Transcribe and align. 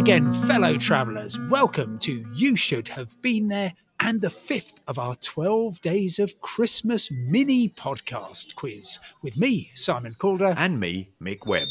again, 0.00 0.32
fellow 0.32 0.78
travellers. 0.78 1.38
Welcome 1.50 1.98
to 1.98 2.24
You 2.34 2.56
Should 2.56 2.88
Have 2.88 3.20
Been 3.20 3.48
There 3.48 3.74
and 4.00 4.22
the 4.22 4.30
fifth 4.30 4.80
of 4.88 4.98
our 4.98 5.14
12 5.16 5.82
Days 5.82 6.18
of 6.18 6.40
Christmas 6.40 7.10
mini 7.10 7.68
podcast 7.68 8.54
quiz 8.54 8.98
with 9.20 9.36
me, 9.36 9.70
Simon 9.74 10.14
Calder. 10.18 10.54
And 10.56 10.80
me, 10.80 11.10
Mick 11.22 11.46
Webb. 11.46 11.68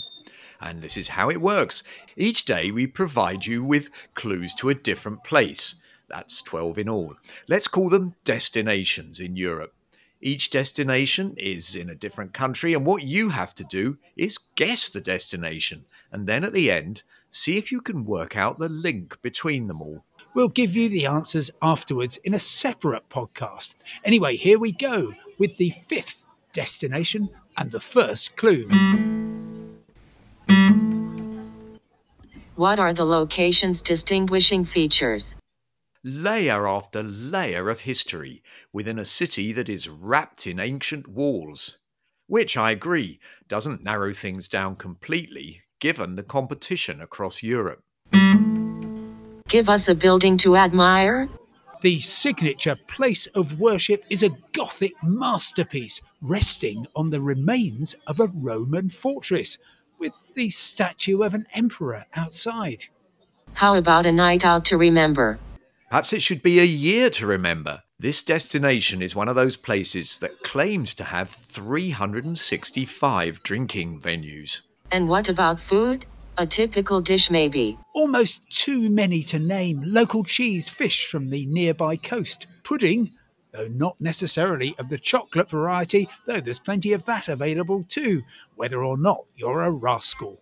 And 0.61 0.83
this 0.83 0.95
is 0.95 1.07
how 1.07 1.31
it 1.31 1.41
works. 1.41 1.81
Each 2.15 2.45
day 2.45 2.69
we 2.69 2.85
provide 2.85 3.47
you 3.47 3.63
with 3.63 3.89
clues 4.13 4.53
to 4.59 4.69
a 4.69 4.75
different 4.75 5.23
place. 5.23 5.73
That's 6.07 6.43
12 6.43 6.77
in 6.77 6.87
all. 6.87 7.15
Let's 7.47 7.67
call 7.67 7.89
them 7.89 8.13
destinations 8.25 9.19
in 9.19 9.37
Europe. 9.37 9.73
Each 10.21 10.49
destination 10.49 11.33
is 11.37 11.77
in 11.77 11.89
a 11.89 11.95
different 11.95 12.33
country, 12.33 12.73
and 12.73 12.85
what 12.85 13.03
you 13.03 13.29
have 13.29 13.53
to 13.55 13.63
do 13.63 13.97
is 14.17 14.37
guess 14.55 14.89
the 14.89 14.99
destination, 14.99 15.85
and 16.11 16.27
then 16.27 16.43
at 16.43 16.51
the 16.51 16.69
end, 16.69 17.03
see 17.29 17.57
if 17.57 17.71
you 17.71 17.79
can 17.79 18.03
work 18.03 18.35
out 18.35 18.59
the 18.59 18.67
link 18.67 19.21
between 19.21 19.67
them 19.67 19.81
all. 19.81 20.03
We'll 20.33 20.49
give 20.49 20.75
you 20.75 20.89
the 20.89 21.05
answers 21.05 21.51
afterwards 21.61 22.17
in 22.17 22.33
a 22.33 22.39
separate 22.39 23.07
podcast. 23.07 23.75
Anyway, 24.03 24.35
here 24.35 24.59
we 24.59 24.73
go 24.73 25.13
with 25.37 25.55
the 25.55 25.69
fifth 25.69 26.25
destination 26.51 27.29
and 27.55 27.71
the 27.71 27.79
first 27.79 28.35
clue. 28.35 28.67
What 32.57 32.77
are 32.77 32.91
the 32.91 33.05
location's 33.05 33.81
distinguishing 33.81 34.65
features? 34.65 35.37
Layer 36.03 36.67
after 36.67 37.03
layer 37.03 37.69
of 37.69 37.81
history 37.81 38.43
within 38.71 38.99
a 38.99 39.05
city 39.05 39.51
that 39.53 39.69
is 39.69 39.89
wrapped 39.89 40.47
in 40.47 40.59
ancient 40.59 41.07
walls. 41.07 41.77
Which, 42.27 42.55
I 42.55 42.71
agree, 42.71 43.19
doesn't 43.47 43.83
narrow 43.83 44.13
things 44.13 44.47
down 44.47 44.75
completely 44.75 45.63
given 45.79 46.15
the 46.15 46.23
competition 46.23 47.01
across 47.01 47.41
Europe. 47.41 47.83
Give 49.47 49.69
us 49.69 49.89
a 49.89 49.95
building 49.95 50.37
to 50.37 50.55
admire? 50.55 51.29
The 51.81 52.01
signature 52.01 52.75
place 52.75 53.25
of 53.27 53.59
worship 53.59 54.03
is 54.09 54.21
a 54.21 54.35
Gothic 54.51 54.93
masterpiece 55.01 56.01
resting 56.21 56.85
on 56.95 57.09
the 57.09 57.21
remains 57.21 57.95
of 58.05 58.19
a 58.19 58.27
Roman 58.27 58.89
fortress, 58.89 59.57
with 59.97 60.13
the 60.35 60.49
statue 60.49 61.23
of 61.23 61.33
an 61.33 61.47
emperor 61.53 62.05
outside. 62.15 62.85
How 63.53 63.75
about 63.75 64.05
a 64.05 64.11
night 64.11 64.45
out 64.45 64.65
to 64.65 64.77
remember? 64.77 65.39
Perhaps 65.89 66.13
it 66.13 66.21
should 66.21 66.43
be 66.43 66.59
a 66.59 66.65
year 66.65 67.09
to 67.09 67.25
remember. 67.25 67.81
This 67.99 68.21
destination 68.21 69.01
is 69.01 69.15
one 69.15 69.27
of 69.27 69.35
those 69.35 69.57
places 69.57 70.19
that 70.19 70.43
claims 70.43 70.93
to 70.93 71.03
have 71.03 71.31
365 71.31 73.41
drinking 73.41 73.99
venues. 73.99 74.61
And 74.91 75.09
what 75.09 75.29
about 75.29 75.59
food? 75.59 76.05
A 76.37 76.45
typical 76.45 77.01
dish, 77.01 77.31
maybe. 77.31 77.79
Almost 77.95 78.49
too 78.51 78.87
many 78.89 79.23
to 79.23 79.39
name. 79.39 79.81
Local 79.83 80.23
cheese, 80.23 80.69
fish 80.69 81.07
from 81.07 81.31
the 81.31 81.47
nearby 81.47 81.97
coast, 81.97 82.45
pudding, 82.63 83.11
though 83.51 83.67
not 83.67 83.99
necessarily 83.99 84.75
of 84.77 84.89
the 84.89 84.99
chocolate 84.99 85.49
variety, 85.49 86.07
though 86.27 86.39
there's 86.39 86.59
plenty 86.59 86.93
of 86.93 87.05
that 87.05 87.27
available 87.27 87.83
too, 87.89 88.21
whether 88.55 88.83
or 88.83 88.97
not 88.97 89.25
you're 89.35 89.63
a 89.63 89.71
rascal. 89.71 90.39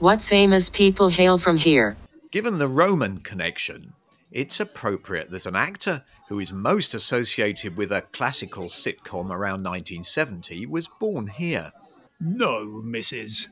What 0.00 0.20
famous 0.20 0.68
people 0.68 1.08
hail 1.08 1.38
from 1.38 1.56
here? 1.56 1.96
Given 2.30 2.58
the 2.58 2.68
Roman 2.68 3.18
connection, 3.18 3.94
it's 4.32 4.60
appropriate 4.60 5.30
that 5.30 5.46
an 5.46 5.56
actor 5.56 6.04
who 6.28 6.38
is 6.40 6.52
most 6.52 6.94
associated 6.94 7.76
with 7.76 7.92
a 7.92 8.02
classical 8.12 8.64
sitcom 8.64 9.30
around 9.30 9.62
1970 9.62 10.66
was 10.66 10.88
born 11.00 11.26
here. 11.26 11.72
No, 12.20 12.82
Mrs. 12.84 13.48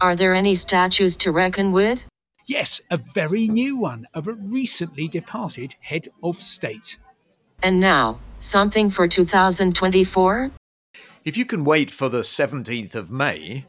Are 0.00 0.16
there 0.16 0.34
any 0.34 0.54
statues 0.54 1.16
to 1.18 1.32
reckon 1.32 1.72
with? 1.72 2.06
Yes, 2.46 2.80
a 2.90 2.96
very 2.96 3.48
new 3.48 3.76
one 3.76 4.06
of 4.14 4.26
a 4.26 4.32
recently 4.32 5.08
departed 5.08 5.74
head 5.80 6.08
of 6.22 6.40
state. 6.40 6.96
And 7.62 7.78
now, 7.78 8.18
something 8.38 8.90
for 8.90 9.06
2024? 9.06 10.50
If 11.24 11.36
you 11.36 11.44
can 11.44 11.64
wait 11.64 11.90
for 11.90 12.08
the 12.08 12.20
17th 12.20 12.94
of 12.94 13.10
May, 13.10 13.66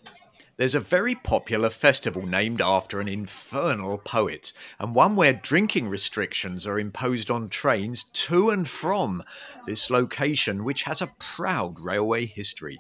there's 0.62 0.76
a 0.76 0.80
very 0.80 1.16
popular 1.16 1.72
festival 1.72 2.24
named 2.24 2.62
after 2.62 3.00
an 3.00 3.08
infernal 3.08 3.98
poet, 3.98 4.54
and 4.78 4.94
one 4.94 5.16
where 5.16 5.34
drinking 5.34 5.90
restrictions 5.90 6.68
are 6.68 6.78
imposed 6.78 7.32
on 7.32 7.50
trains 7.50 8.04
to 8.14 8.52
and 8.52 8.70
from 8.70 9.24
this 9.66 9.90
location, 9.90 10.64
which 10.64 10.84
has 10.84 11.02
a 11.02 11.12
proud 11.18 11.80
railway 11.80 12.28
history. 12.28 12.78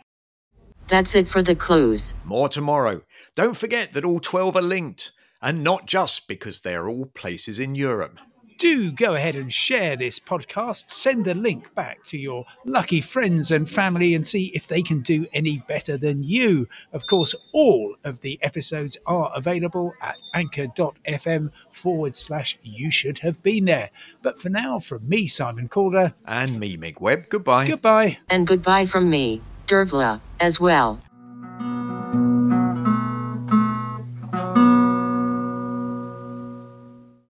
That's 0.90 1.16
it 1.16 1.28
for 1.28 1.41
the 1.41 1.56
clues. 1.56 2.14
More 2.24 2.50
tomorrow. 2.50 3.02
Don't 3.36 3.58
forget 3.58 3.94
that 3.94 4.06
all 4.06 4.20
12 4.20 4.58
are 4.58 4.62
linked, 4.62 5.12
and 5.41 5.64
not 5.64 5.88
just 5.88 6.28
because 6.28 6.62
they're 6.62 6.88
all 6.88 7.08
places 7.08 7.58
in 7.58 7.74
Europe 7.74 8.20
do 8.62 8.92
go 8.92 9.16
ahead 9.16 9.36
and 9.36 9.52
share 9.52 9.96
this 9.96 10.20
podcast. 10.20 10.92
Send 10.92 11.26
the 11.26 11.34
link 11.34 11.74
back 11.74 12.06
to 12.06 12.18
your 12.18 12.46
lucky 12.64 13.02
friends 13.02 13.50
and 13.50 13.68
family 13.68 14.14
and 14.14 14.26
see 14.26 14.52
if 14.54 14.68
they 14.68 14.84
can 14.84 15.02
do 15.02 15.26
any 15.34 15.64
better 15.68 15.98
than 15.98 16.22
you. 16.22 16.68
Of 16.94 17.08
course, 17.08 17.34
all 17.54 17.96
of 18.04 18.22
the 18.22 18.38
episodes 18.44 18.98
are 19.08 19.32
available 19.36 19.96
at 20.00 20.18
anchor.fm 20.36 21.52
forward 21.72 22.16
slash 22.16 22.60
you 22.62 22.92
should 22.92 23.18
have 23.20 23.42
been 23.42 23.66
there. 23.66 23.90
But 24.22 24.40
for 24.40 24.50
now, 24.50 24.78
from 24.78 25.10
me, 25.10 25.26
Simon 25.26 25.68
Calder. 25.68 26.14
And 26.28 26.60
me, 26.60 26.78
Mick 26.78 27.02
Webb, 27.02 27.30
goodbye. 27.30 27.66
Goodbye. 27.66 28.20
And 28.30 28.46
goodbye 28.46 28.86
from 28.86 29.10
me, 29.10 29.42
Dervla, 29.66 30.22
as 30.40 30.60
well. 30.60 31.02